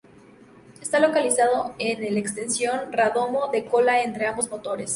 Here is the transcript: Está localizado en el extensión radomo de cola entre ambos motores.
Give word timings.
Está 0.81 0.99
localizado 0.99 1.75
en 1.77 2.03
el 2.03 2.17
extensión 2.17 2.91
radomo 2.91 3.49
de 3.49 3.65
cola 3.65 4.01
entre 4.01 4.25
ambos 4.25 4.49
motores. 4.49 4.89